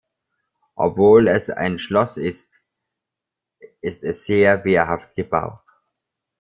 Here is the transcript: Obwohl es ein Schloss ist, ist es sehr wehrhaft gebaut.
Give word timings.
Obwohl 0.73 1.27
es 1.27 1.51
ein 1.51 1.77
Schloss 1.77 2.17
ist, 2.17 2.65
ist 3.81 4.01
es 4.01 4.25
sehr 4.25 4.65
wehrhaft 4.65 5.13
gebaut. 5.15 5.59